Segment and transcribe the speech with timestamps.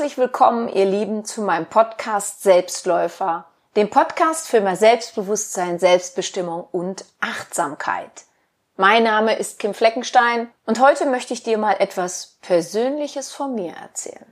[0.00, 3.44] Herzlich willkommen, ihr Lieben, zu meinem Podcast Selbstläufer,
[3.76, 8.10] dem Podcast für mehr Selbstbewusstsein, Selbstbestimmung und Achtsamkeit.
[8.78, 13.74] Mein Name ist Kim Fleckenstein und heute möchte ich dir mal etwas Persönliches von mir
[13.74, 14.24] erzählen.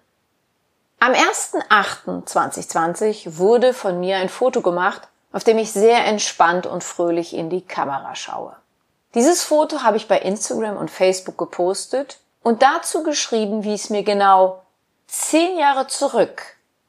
[1.01, 7.35] Am 1.8.2020 wurde von mir ein Foto gemacht, auf dem ich sehr entspannt und fröhlich
[7.35, 8.57] in die Kamera schaue.
[9.15, 14.03] Dieses Foto habe ich bei Instagram und Facebook gepostet und dazu geschrieben, wie es mir
[14.03, 14.63] genau
[15.09, 16.43] zehn Jahre zurück,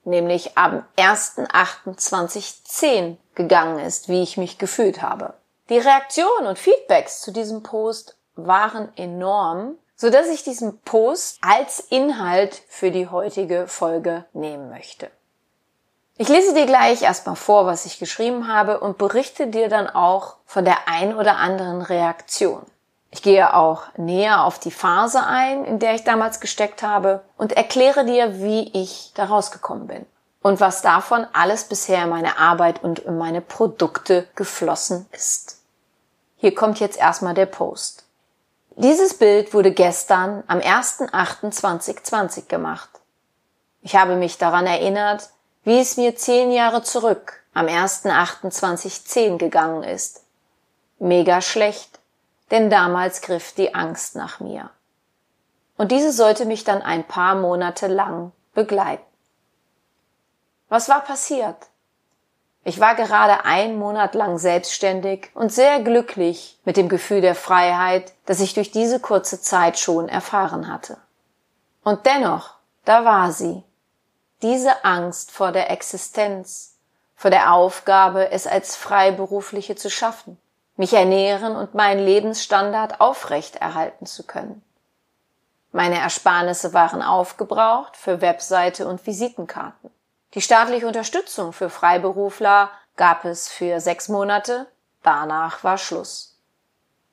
[0.04, 5.34] nämlich am 1.8.2010 gegangen ist, wie ich mich gefühlt habe.
[5.70, 11.80] Die Reaktionen und Feedbacks zu diesem Post waren enorm, so dass ich diesen Post als
[11.80, 15.10] Inhalt für die heutige Folge nehmen möchte.
[16.18, 20.36] Ich lese dir gleich erstmal vor, was ich geschrieben habe und berichte dir dann auch
[20.46, 22.66] von der ein oder anderen Reaktion.
[23.12, 27.54] Ich gehe auch näher auf die Phase ein, in der ich damals gesteckt habe und
[27.54, 30.06] erkläre dir, wie ich da rausgekommen bin
[30.42, 35.58] und was davon alles bisher in meine Arbeit und in meine Produkte geflossen ist.
[36.38, 38.06] Hier kommt jetzt erstmal der Post.
[38.76, 42.90] Dieses Bild wurde gestern am 1.8.2020 gemacht.
[43.82, 45.30] Ich habe mich daran erinnert,
[45.64, 50.24] wie es mir zehn Jahre zurück am 1.8.2010 gegangen ist.
[51.00, 51.99] Mega schlecht
[52.52, 54.70] denn damals griff die Angst nach mir.
[55.78, 59.04] Und diese sollte mich dann ein paar Monate lang begleiten.
[60.68, 61.56] Was war passiert?
[62.64, 68.14] Ich war gerade einen Monat lang selbstständig und sehr glücklich mit dem Gefühl der Freiheit,
[68.26, 70.98] das ich durch diese kurze Zeit schon erfahren hatte.
[71.84, 73.64] Und dennoch, da war sie.
[74.42, 76.76] Diese Angst vor der Existenz,
[77.16, 80.38] vor der Aufgabe, es als Freiberufliche zu schaffen
[80.80, 84.64] mich ernähren und meinen Lebensstandard aufrecht erhalten zu können.
[85.74, 89.92] Meine Ersparnisse waren aufgebraucht für Webseite und Visitenkarten.
[90.36, 94.68] Die staatliche Unterstützung für Freiberufler gab es für sechs Monate,
[95.04, 96.38] danach war Schluss.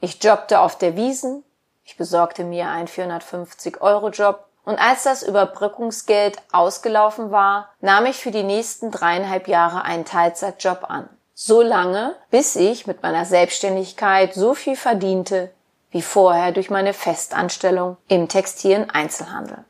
[0.01, 1.43] Ich jobbte auf der Wiesen,
[1.83, 8.19] ich besorgte mir einen 450 Euro Job und als das Überbrückungsgeld ausgelaufen war, nahm ich
[8.19, 14.33] für die nächsten dreieinhalb Jahre einen Teilzeitjob an so lange, bis ich mit meiner Selbstständigkeit
[14.33, 15.53] so viel verdiente
[15.91, 19.65] wie vorher durch meine Festanstellung im textilen Einzelhandel.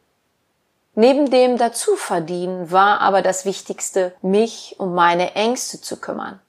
[0.95, 6.41] Neben dem Dazuverdienen war aber das Wichtigste, mich um meine Ängste zu kümmern,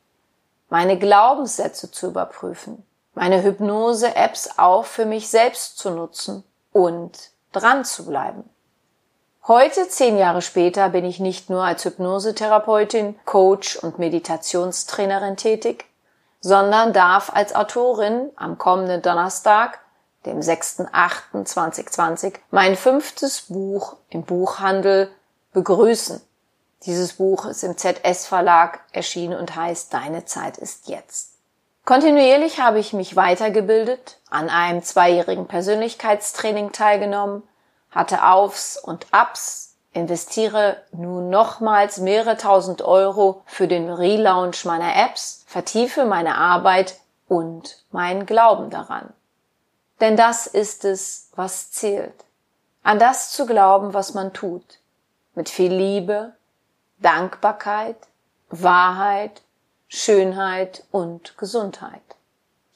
[0.70, 2.86] meine Glaubenssätze zu überprüfen,
[3.16, 8.48] meine Hypnose-Apps auch für mich selbst zu nutzen und dran zu bleiben.
[9.48, 15.86] Heute, zehn Jahre später, bin ich nicht nur als Hypnosetherapeutin, Coach und Meditationstrainerin tätig,
[16.42, 19.80] sondern darf als Autorin am kommenden Donnerstag,
[20.26, 25.10] dem 6.8.2020, mein fünftes Buch im Buchhandel
[25.54, 26.20] begrüßen.
[26.84, 31.36] Dieses Buch ist im ZS Verlag erschienen und heißt Deine Zeit ist jetzt.
[31.86, 37.44] Kontinuierlich habe ich mich weitergebildet, an einem zweijährigen Persönlichkeitstraining teilgenommen,
[37.92, 45.44] hatte Aufs und Abs, investiere nun nochmals mehrere tausend Euro für den Relaunch meiner Apps,
[45.48, 49.14] vertiefe meine Arbeit und meinen Glauben daran.
[50.00, 52.14] Denn das ist es, was zählt.
[52.84, 54.80] An das zu glauben, was man tut.
[55.34, 56.34] Mit viel Liebe,
[57.00, 57.98] Dankbarkeit,
[58.50, 59.42] Wahrheit,
[59.88, 62.02] Schönheit und Gesundheit.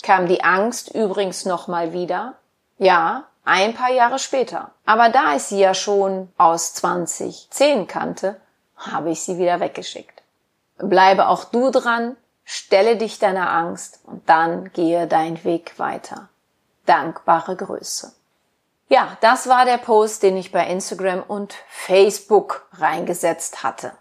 [0.01, 2.35] Kam die Angst übrigens nochmal wieder?
[2.77, 4.71] Ja, ein paar Jahre später.
[4.85, 8.39] Aber da ich sie ja schon aus 2010 kannte,
[8.77, 10.23] habe ich sie wieder weggeschickt.
[10.77, 16.29] Bleibe auch du dran, stelle dich deiner Angst und dann gehe dein Weg weiter.
[16.85, 18.13] Dankbare Grüße.
[18.87, 23.93] Ja, das war der Post, den ich bei Instagram und Facebook reingesetzt hatte.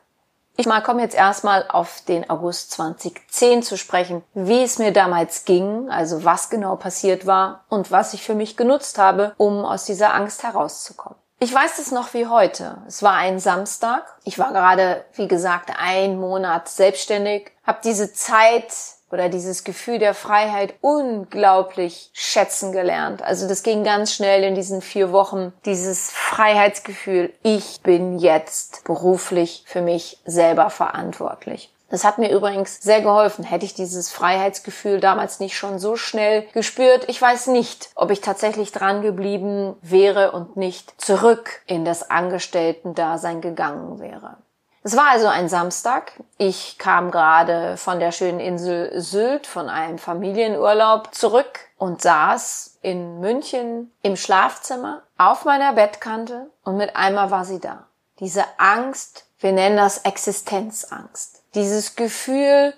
[0.57, 5.45] Ich mal komme jetzt erstmal auf den August 2010 zu sprechen, wie es mir damals
[5.45, 9.87] ging, also was genau passiert war und was ich für mich genutzt habe, um aus
[9.87, 11.19] dieser Angst herauszukommen.
[11.43, 12.83] Ich weiß es noch wie heute.
[12.87, 14.05] Es war ein Samstag.
[14.25, 18.67] Ich war gerade, wie gesagt, ein Monat selbstständig, habe diese Zeit
[19.11, 23.23] oder dieses Gefühl der Freiheit unglaublich schätzen gelernt.
[23.23, 25.53] Also das ging ganz schnell in diesen vier Wochen.
[25.65, 31.73] Dieses Freiheitsgefühl, ich bin jetzt beruflich für mich selber verantwortlich.
[31.91, 33.45] Das hat mir übrigens sehr geholfen.
[33.45, 38.21] Hätte ich dieses Freiheitsgefühl damals nicht schon so schnell gespürt, ich weiß nicht, ob ich
[38.21, 44.37] tatsächlich dran geblieben wäre und nicht zurück in das Angestellten-Dasein gegangen wäre.
[44.83, 46.13] Es war also ein Samstag.
[46.39, 53.21] Ich kam gerade von der schönen Insel Sylt von einem Familienurlaub zurück und saß in
[53.21, 57.87] München im Schlafzimmer auf meiner Bettkante und mit einmal war sie da.
[58.21, 61.43] Diese Angst, wir nennen das Existenzangst.
[61.55, 62.73] Dieses Gefühl,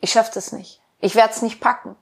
[0.00, 0.80] ich schaff das nicht.
[1.00, 1.94] Ich werde es nicht packen.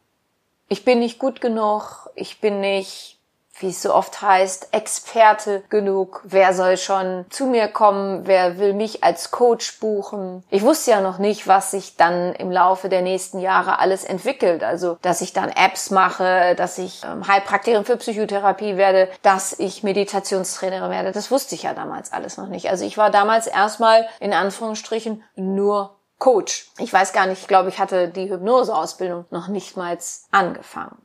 [0.68, 2.10] Ich bin nicht gut genug.
[2.14, 3.18] Ich bin nicht
[3.58, 6.22] wie es so oft heißt, Experte genug.
[6.24, 8.26] Wer soll schon zu mir kommen?
[8.26, 10.44] Wer will mich als Coach buchen?
[10.50, 14.64] Ich wusste ja noch nicht, was sich dann im Laufe der nächsten Jahre alles entwickelt.
[14.64, 19.82] Also, dass ich dann Apps mache, dass ich ähm, Heilpraktikerin für Psychotherapie werde, dass ich
[19.82, 21.12] Meditationstrainerin werde.
[21.12, 22.70] Das wusste ich ja damals alles noch nicht.
[22.70, 26.68] Also ich war damals erstmal in Anführungsstrichen nur Coach.
[26.78, 29.98] Ich weiß gar nicht, ich glaube, ich hatte die Hypnoseausbildung noch nicht mal
[30.30, 30.96] angefangen.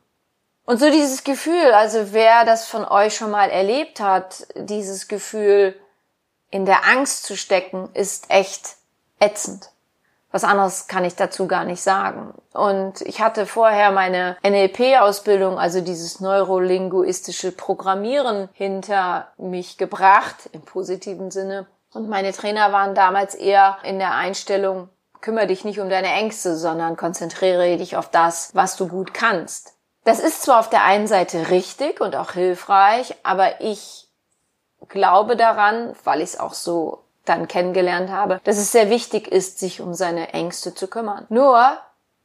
[0.70, 5.74] Und so dieses Gefühl, also wer das von euch schon mal erlebt hat, dieses Gefühl
[6.52, 8.76] in der Angst zu stecken, ist echt
[9.20, 9.72] ätzend.
[10.32, 12.36] Was anderes kann ich dazu gar nicht sagen.
[12.54, 21.32] Und ich hatte vorher meine NLP-Ausbildung, also dieses neurolinguistische Programmieren hinter mich gebracht, im positiven
[21.32, 21.66] Sinne.
[21.96, 24.90] Und meine Trainer waren damals eher in der Einstellung,
[25.20, 29.79] kümmere dich nicht um deine Ängste, sondern konzentriere dich auf das, was du gut kannst.
[30.04, 34.08] Das ist zwar auf der einen Seite richtig und auch hilfreich, aber ich
[34.88, 39.60] glaube daran, weil ich es auch so dann kennengelernt habe, dass es sehr wichtig ist,
[39.60, 41.26] sich um seine Ängste zu kümmern.
[41.30, 41.78] Nur,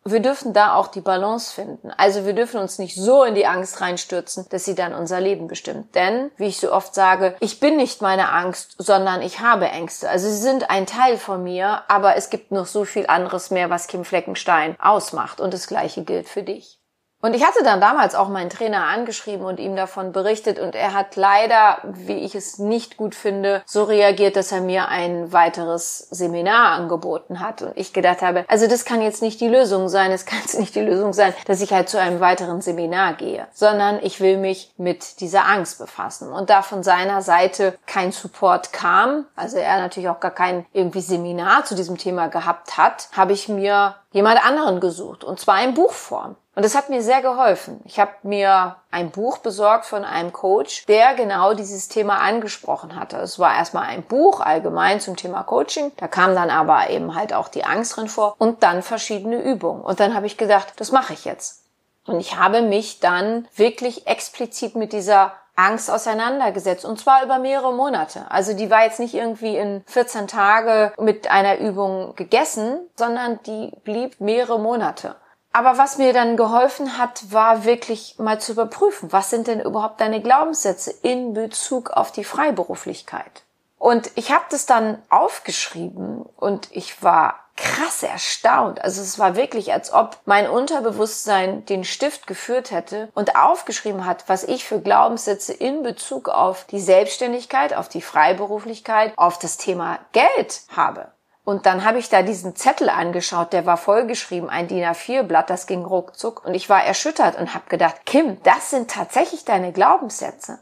[0.06, 1.90] wir dürfen da auch die Balance finden.
[1.96, 5.46] Also wir dürfen uns nicht so in die Angst reinstürzen, dass sie dann unser Leben
[5.46, 5.94] bestimmt.
[5.94, 10.08] Denn, wie ich so oft sage, ich bin nicht meine Angst, sondern ich habe Ängste.
[10.10, 13.70] Also sie sind ein Teil von mir, aber es gibt noch so viel anderes mehr,
[13.70, 15.40] was Kim Fleckenstein ausmacht.
[15.40, 16.78] Und das Gleiche gilt für dich.
[17.24, 20.92] Und ich hatte dann damals auch meinen Trainer angeschrieben und ihm davon berichtet und er
[20.92, 26.00] hat leider, wie ich es nicht gut finde, so reagiert, dass er mir ein weiteres
[26.10, 30.12] Seminar angeboten hat und ich gedacht habe, also das kann jetzt nicht die Lösung sein,
[30.12, 33.48] es kann jetzt nicht die Lösung sein, dass ich halt zu einem weiteren Seminar gehe,
[33.54, 36.30] sondern ich will mich mit dieser Angst befassen.
[36.30, 41.00] Und da von seiner Seite kein Support kam, also er natürlich auch gar kein irgendwie
[41.00, 45.72] Seminar zu diesem Thema gehabt hat, habe ich mir jemand anderen gesucht und zwar in
[45.72, 46.36] Buchform.
[46.54, 47.80] Und das hat mir sehr geholfen.
[47.84, 53.16] Ich habe mir ein Buch besorgt von einem Coach, der genau dieses Thema angesprochen hatte.
[53.16, 55.90] Es war erstmal ein Buch allgemein zum Thema Coaching.
[55.96, 59.82] Da kam dann aber eben halt auch die Angst drin vor und dann verschiedene Übungen.
[59.82, 61.64] Und dann habe ich gedacht, das mache ich jetzt.
[62.06, 67.72] Und ich habe mich dann wirklich explizit mit dieser Angst auseinandergesetzt und zwar über mehrere
[67.72, 68.26] Monate.
[68.28, 73.70] Also die war jetzt nicht irgendwie in 14 Tage mit einer Übung gegessen, sondern die
[73.84, 75.14] blieb mehrere Monate.
[75.56, 80.00] Aber was mir dann geholfen hat, war wirklich mal zu überprüfen, was sind denn überhaupt
[80.00, 83.44] deine Glaubenssätze in Bezug auf die Freiberuflichkeit.
[83.78, 88.82] Und ich habe das dann aufgeschrieben und ich war krass erstaunt.
[88.82, 94.24] Also es war wirklich, als ob mein Unterbewusstsein den Stift geführt hätte und aufgeschrieben hat,
[94.26, 100.00] was ich für Glaubenssätze in Bezug auf die Selbstständigkeit, auf die Freiberuflichkeit, auf das Thema
[100.10, 101.12] Geld habe.
[101.44, 105.66] Und dann habe ich da diesen Zettel angeschaut, der war vollgeschrieben, ein DIN A4-Blatt, das
[105.66, 106.44] ging ruckzuck.
[106.44, 110.60] Und ich war erschüttert und habe gedacht, Kim, das sind tatsächlich deine Glaubenssätze.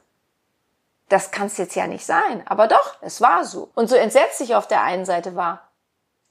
[1.08, 2.42] Das kann es jetzt ja nicht sein.
[2.46, 3.70] Aber doch, es war so.
[3.74, 5.68] Und so entsetzt ich auf der einen Seite war.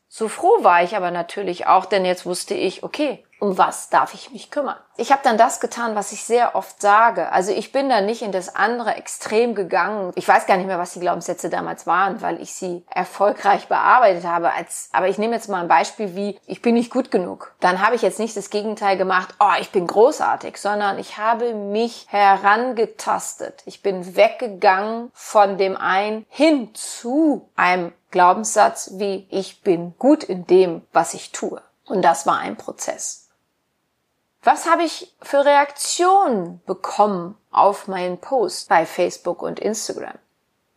[0.09, 4.13] So froh war ich aber natürlich auch, denn jetzt wusste ich, okay, um was darf
[4.13, 4.77] ich mich kümmern?
[4.97, 7.31] Ich habe dann das getan, was ich sehr oft sage.
[7.31, 10.11] Also ich bin da nicht in das andere Extrem gegangen.
[10.15, 14.25] Ich weiß gar nicht mehr, was die Glaubenssätze damals waren, weil ich sie erfolgreich bearbeitet
[14.25, 14.53] habe.
[14.53, 17.55] Als, aber ich nehme jetzt mal ein Beispiel wie, ich bin nicht gut genug.
[17.61, 21.55] Dann habe ich jetzt nicht das Gegenteil gemacht, oh, ich bin großartig, sondern ich habe
[21.55, 23.63] mich herangetastet.
[23.65, 30.45] Ich bin weggegangen von dem einen hin zu einem Glaubenssatz wie, ich bin gut in
[30.45, 31.59] dem, was ich tue.
[31.85, 33.20] Und das war ein Prozess.
[34.43, 40.17] Was habe ich für Reaktionen bekommen auf meinen Post bei Facebook und Instagram?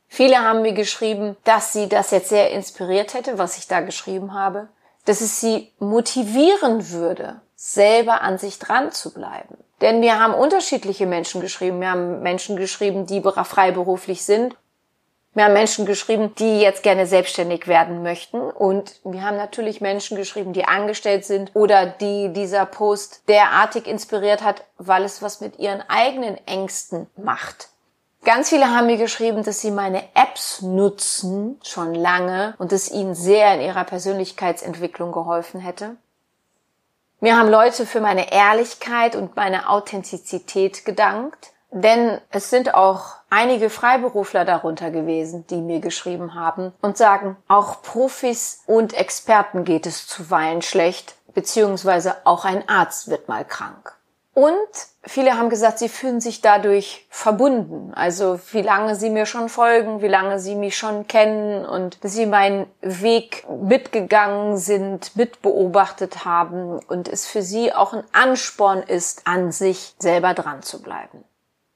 [0.06, 4.34] Viele haben mir geschrieben, dass sie das jetzt sehr inspiriert hätte, was ich da geschrieben
[4.34, 4.68] habe,
[5.06, 9.56] dass es sie motivieren würde, selber an sich dran zu bleiben.
[9.80, 11.80] Denn mir haben unterschiedliche Menschen geschrieben.
[11.80, 14.56] Wir haben Menschen geschrieben, die freiberuflich sind
[15.34, 18.40] wir haben Menschen geschrieben, die jetzt gerne selbstständig werden möchten.
[18.40, 24.42] Und wir haben natürlich Menschen geschrieben, die angestellt sind oder die dieser Post derartig inspiriert
[24.42, 27.68] hat, weil es was mit ihren eigenen Ängsten macht.
[28.24, 33.14] Ganz viele haben mir geschrieben, dass sie meine Apps nutzen, schon lange, und es ihnen
[33.14, 35.96] sehr in ihrer Persönlichkeitsentwicklung geholfen hätte.
[37.20, 41.53] Mir haben Leute für meine Ehrlichkeit und meine Authentizität gedankt.
[41.76, 47.82] Denn es sind auch einige Freiberufler darunter gewesen, die mir geschrieben haben und sagen, auch
[47.82, 53.96] Profis und Experten geht es zuweilen schlecht, beziehungsweise auch ein Arzt wird mal krank.
[54.34, 54.54] Und
[55.02, 57.92] viele haben gesagt, sie fühlen sich dadurch verbunden.
[57.92, 62.26] Also wie lange sie mir schon folgen, wie lange sie mich schon kennen und sie
[62.26, 69.50] meinen Weg mitgegangen sind, mitbeobachtet haben und es für sie auch ein Ansporn ist, an
[69.50, 71.24] sich selber dran zu bleiben.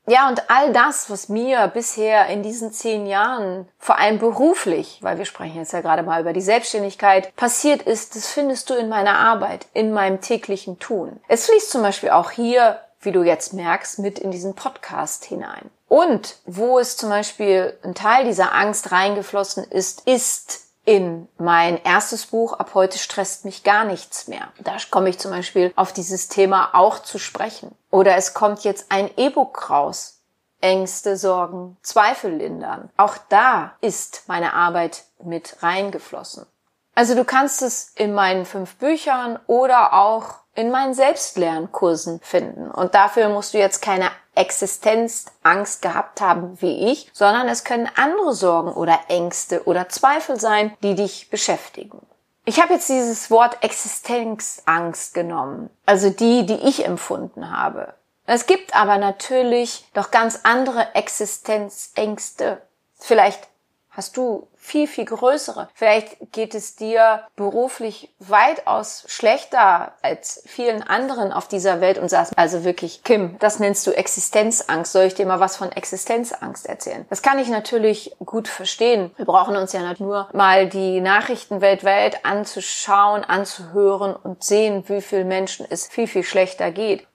[0.09, 5.19] Ja, und all das, was mir bisher in diesen zehn Jahren, vor allem beruflich, weil
[5.19, 8.89] wir sprechen jetzt ja gerade mal über die Selbstständigkeit, passiert ist, das findest du in
[8.89, 11.21] meiner Arbeit, in meinem täglichen Tun.
[11.29, 15.71] Es fließt zum Beispiel auch hier, wie du jetzt merkst, mit in diesen Podcast hinein.
[15.89, 22.25] Und wo es zum Beispiel ein Teil dieser Angst reingeflossen ist, ist in mein erstes
[22.25, 24.49] Buch Ab heute stresst mich gar nichts mehr.
[24.59, 27.77] Da komme ich zum Beispiel auf dieses Thema auch zu sprechen.
[27.91, 30.23] Oder es kommt jetzt ein E-Book raus.
[30.63, 32.89] Ängste, Sorgen, Zweifel lindern.
[32.97, 36.47] Auch da ist meine Arbeit mit reingeflossen.
[36.95, 42.71] Also du kannst es in meinen fünf Büchern oder auch in meinen Selbstlernkursen finden.
[42.71, 48.33] Und dafür musst du jetzt keine Existenzangst gehabt haben wie ich, sondern es können andere
[48.33, 52.01] Sorgen oder Ängste oder Zweifel sein, die dich beschäftigen.
[52.45, 57.93] Ich habe jetzt dieses Wort Existenzangst genommen, also die, die ich empfunden habe.
[58.25, 62.63] Es gibt aber natürlich noch ganz andere Existenzängste.
[62.99, 63.49] Vielleicht
[63.91, 65.69] hast du viel, viel größere.
[65.75, 72.37] Vielleicht geht es dir beruflich weitaus schlechter als vielen anderen auf dieser Welt und sagst
[72.37, 74.93] also wirklich, Kim, das nennst du Existenzangst.
[74.93, 77.07] Soll ich dir mal was von Existenzangst erzählen?
[77.09, 79.11] Das kann ich natürlich gut verstehen.
[79.17, 85.25] Wir brauchen uns ja nur mal die Nachrichten weltweit anzuschauen, anzuhören und sehen, wie viel
[85.25, 87.08] Menschen es viel, viel schlechter geht.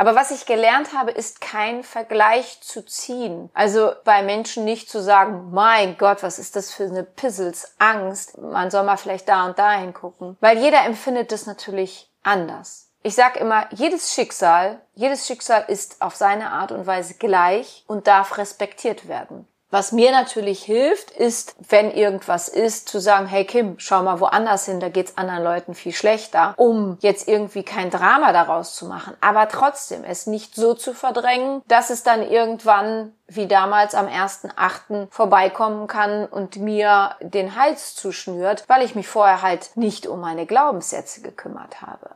[0.00, 3.50] Aber was ich gelernt habe, ist kein Vergleich zu ziehen.
[3.52, 8.38] Also bei Menschen nicht zu sagen, mein Gott, was ist das für eine Pissels Angst?
[8.38, 10.38] Man soll mal vielleicht da und da hingucken.
[10.40, 12.88] Weil jeder empfindet das natürlich anders.
[13.02, 18.06] Ich sag immer, jedes Schicksal, jedes Schicksal ist auf seine Art und Weise gleich und
[18.06, 19.46] darf respektiert werden.
[19.72, 24.66] Was mir natürlich hilft, ist, wenn irgendwas ist, zu sagen, hey Kim, schau mal woanders
[24.66, 29.16] hin, da geht's anderen Leuten viel schlechter, um jetzt irgendwie kein Drama daraus zu machen.
[29.20, 35.06] Aber trotzdem es nicht so zu verdrängen, dass es dann irgendwann wie damals am 1.8.
[35.10, 40.46] vorbeikommen kann und mir den Hals zuschnürt, weil ich mich vorher halt nicht um meine
[40.46, 42.10] Glaubenssätze gekümmert habe.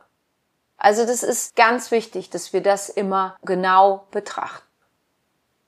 [0.77, 4.65] Also das ist ganz wichtig, dass wir das immer genau betrachten.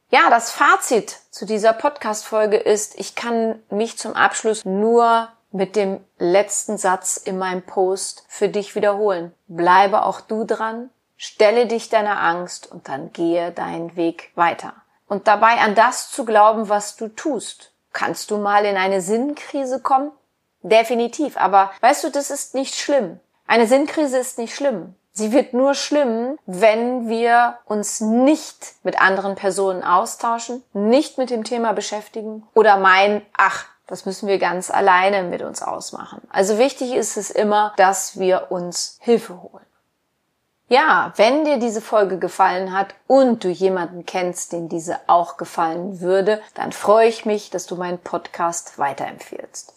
[0.09, 5.99] Ja, das Fazit zu dieser Podcast-Folge ist, ich kann mich zum Abschluss nur mit dem
[6.17, 9.33] letzten Satz in meinem Post für dich wiederholen.
[9.49, 14.75] Bleibe auch du dran, stelle dich deiner Angst und dann gehe deinen Weg weiter.
[15.09, 17.73] Und dabei an das zu glauben, was du tust.
[17.91, 20.11] Kannst du mal in eine Sinnkrise kommen?
[20.61, 21.35] Definitiv.
[21.35, 23.19] Aber weißt du, das ist nicht schlimm.
[23.45, 24.95] Eine Sinnkrise ist nicht schlimm.
[25.17, 31.43] Sie wird nur schlimm, wenn wir uns nicht mit anderen Personen austauschen, nicht mit dem
[31.43, 36.21] Thema beschäftigen oder meinen, ach, das müssen wir ganz alleine mit uns ausmachen.
[36.29, 39.65] Also wichtig ist es immer, dass wir uns Hilfe holen.
[40.67, 45.99] Ja, wenn dir diese Folge gefallen hat und du jemanden kennst, den diese auch gefallen
[45.99, 49.76] würde, dann freue ich mich, dass du meinen Podcast weiterempfiehlst.